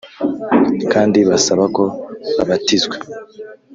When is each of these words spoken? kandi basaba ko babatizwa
kandi 0.91 1.19
basaba 1.29 1.63
ko 1.75 1.83
babatizwa 2.35 2.95